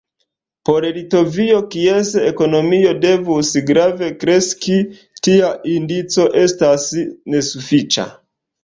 Por 0.69 0.85
Litovio, 0.95 1.59
kies 1.75 2.09
ekonomio 2.31 2.95
devus 3.05 3.53
grave 3.69 4.11
kreski, 4.25 4.81
tia 5.23 5.55
indico 5.77 6.31
estas 6.47 6.89
nesufiĉa. 7.37 8.13